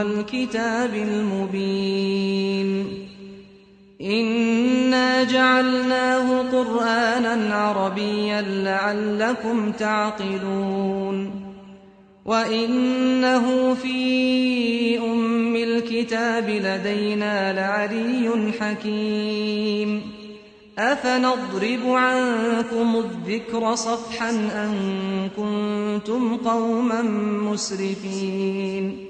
[0.00, 2.86] والكتاب المبين.
[4.00, 11.30] إنا جعلناه قرآنا عربيا لعلكم تعقلون.
[12.24, 20.02] وإنه في أم الكتاب لدينا لعلي حكيم.
[20.78, 24.72] أفنضرب عنكم الذكر صفحا أن
[25.36, 27.02] كنتم قوما
[27.52, 29.09] مسرفين.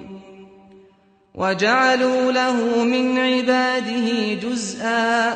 [1.35, 5.31] وجعلوا له من عباده جزءا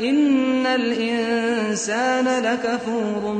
[0.00, 3.32] إن الإنسان لكفور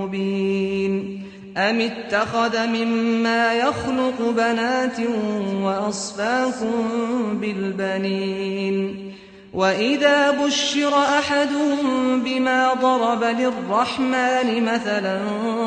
[0.00, 1.22] مبين
[1.56, 5.00] أم اتخذ مما يخلق بنات
[5.62, 6.88] وأصفاكم
[7.40, 9.12] بالبنين
[9.54, 15.18] وإذا بشر أحدهم بما ضرب للرحمن مثلا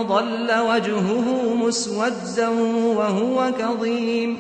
[0.02, 2.50] ضل وجهه مسودا
[2.96, 4.38] وهو كظيم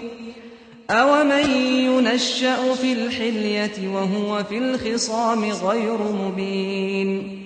[0.89, 7.39] أومن ينشأ في الحلية وهو في الخصام غير مبين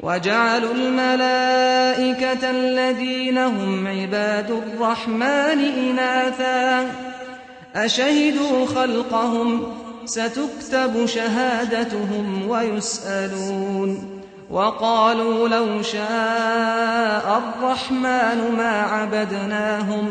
[0.00, 6.90] وجعلوا الملائكة الذين هم عباد الرحمن إناثا
[7.76, 9.62] أشهدوا خلقهم
[10.04, 14.20] ستكتب شهادتهم ويسألون
[14.50, 20.10] وقالوا لو شاء الرحمن ما عبدناهم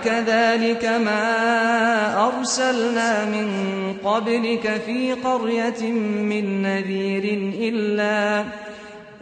[0.00, 3.48] وكذلك ما أرسلنا من
[4.04, 7.24] قبلك في قرية من نذير
[7.60, 8.44] إلا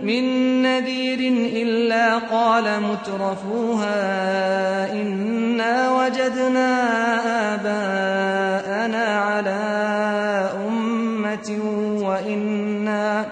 [0.01, 0.23] من
[0.63, 1.19] نذير
[1.63, 3.93] إلا قال مترفوها
[4.93, 6.71] إنا وجدنا
[7.55, 9.61] آباءنا على
[10.69, 11.59] أمة
[12.03, 13.27] وإنا,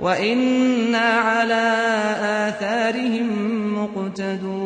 [0.00, 1.72] وإنا على
[2.48, 3.28] آثارهم
[3.82, 4.65] مقتدون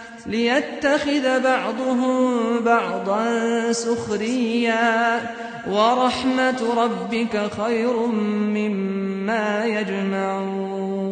[0.25, 5.21] ليتخذ بعضهم بعضا سخريا
[5.67, 8.05] ورحمة ربك خير
[8.55, 11.11] مما يجمعون.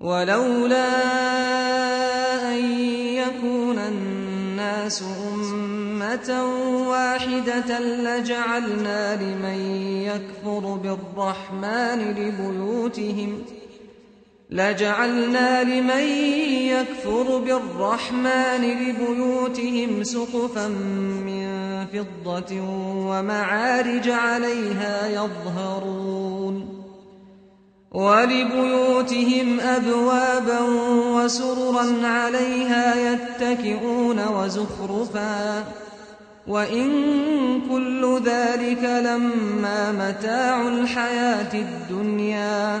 [0.00, 0.88] ولولا
[2.52, 2.80] أن
[3.14, 6.44] يكون الناس أمة
[6.88, 9.58] واحدة لجعلنا لمن
[10.02, 13.42] يكفر بالرحمن لبيوتهم
[14.54, 16.04] لجعلنا لمن
[16.70, 20.68] يكفر بالرحمن لبيوتهم سقفا
[21.26, 21.46] من
[21.92, 22.60] فضة
[23.08, 26.84] ومعارج عليها يظهرون
[27.92, 30.60] ولبيوتهم أبوابا
[31.14, 35.64] وسررا عليها يتكئون وزخرفا
[36.46, 36.90] وإن
[37.70, 42.80] كل ذلك لما متاع الحياة الدنيا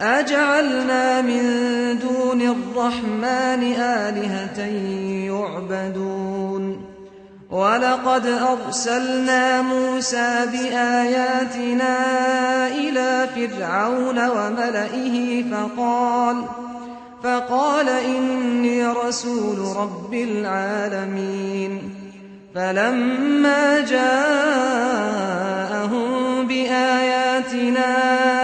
[0.00, 1.42] أجعلنا من
[1.98, 4.60] دون الرحمن آلهة
[5.30, 6.84] يعبدون.
[7.50, 11.96] ولقد أرسلنا موسى بآياتنا
[12.68, 16.44] إلى فرعون وملئه فقال
[17.22, 21.94] فقال إني رسول رب العالمين.
[22.54, 24.74] فلما جاءهم
[26.46, 28.43] بآياتنا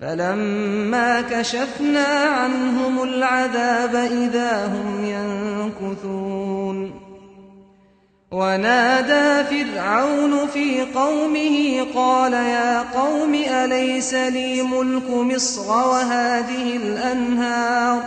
[0.00, 7.08] فلما كشفنا عنهم العذاب إذا هم ينكثون.
[8.32, 18.02] ونادى فرعون في قومه قال يا قوم أليس لي ملك مصر وهذه الأنهار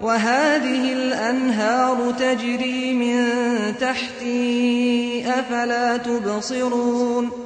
[0.00, 3.32] وهذه الأنهار تجري من
[3.80, 7.45] تحتي أفلا تبصرون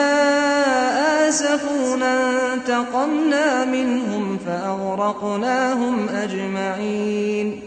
[1.29, 7.59] آسفونا انتقمنا منهم فأغرقناهم أجمعين.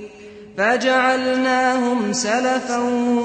[0.59, 2.78] فجعلناهم سلفا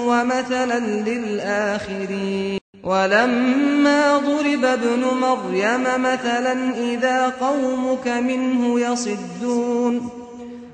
[0.08, 2.60] ومثلا للآخرين.
[2.84, 10.21] ولما ضرب ابن مريم مثلا إذا قومك منه يصدون.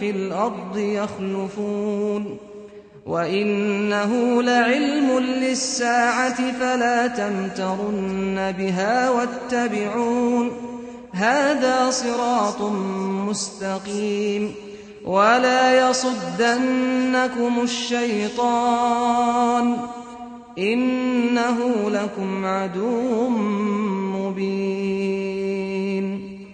[0.00, 2.36] في الأرض يخلفون
[3.06, 10.50] وإنه لعلم للساعة فلا تمترن بها واتبعون
[11.12, 12.62] هذا صراط
[13.28, 14.54] مستقيم
[15.04, 18.96] ولا يصدنكم الشيطان
[20.58, 25.19] إنه لكم عدو مبين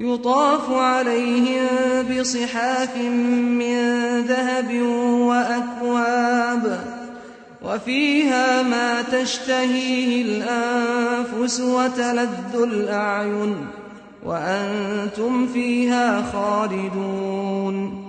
[0.00, 1.66] يطاف عليهم
[2.10, 4.82] بصحاف من ذهب
[5.20, 6.80] وأكواب
[7.64, 13.56] وفيها ما تشتهيه الأنفس وتلذ الأعين
[14.24, 18.04] وأنتم فيها خالدون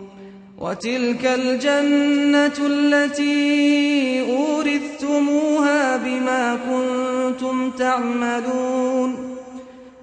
[0.60, 9.31] وتلك الجنة التي أورثتموها بما كنتم تعملون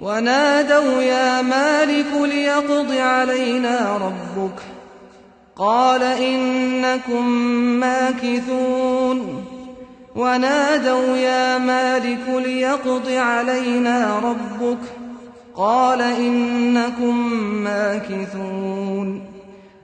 [0.00, 4.62] ونادوا يا مالك ليقض علينا ربك.
[5.56, 7.28] قال إنكم
[7.80, 9.44] ماكثون.
[10.16, 14.78] ونادوا يا مالك ليقض علينا ربك.
[15.56, 19.22] قال إنكم ماكثون.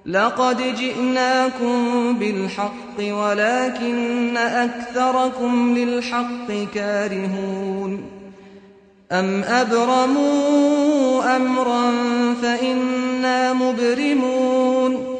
[0.06, 8.19] لقد جئناكم بالحق ولكن أكثركم للحق كارهون.
[9.12, 11.92] أم أبرموا أمرا
[12.42, 15.16] فإنا مبرمون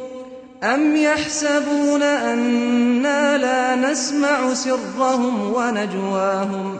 [0.63, 6.77] أم يحسبون أنا لا نسمع سرهم ونجواهم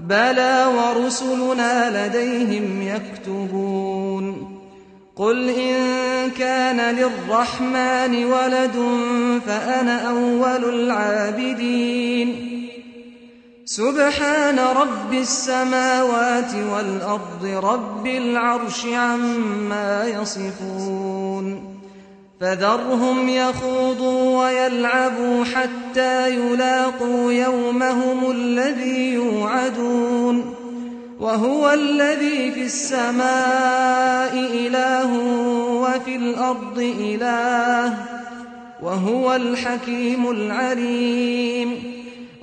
[0.00, 4.56] بلى ورسلنا لديهم يكتبون
[5.16, 5.74] قل إن
[6.30, 8.76] كان للرحمن ولد
[9.46, 12.55] فأنا أول العابدين
[13.68, 21.76] سبحان رب السماوات والأرض رب العرش عما يصفون
[22.40, 30.54] فذرهم يخوضوا ويلعبوا حتى يلاقوا يومهم الذي يوعدون
[31.20, 35.12] وهو الذي في السماء إله
[35.82, 37.94] وفي الأرض إله
[38.82, 41.95] وهو الحكيم العليم